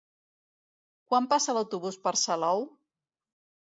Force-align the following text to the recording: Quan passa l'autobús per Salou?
Quan 1.13 1.29
passa 1.35 1.57
l'autobús 1.59 2.03
per 2.09 2.17
Salou? 2.25 2.69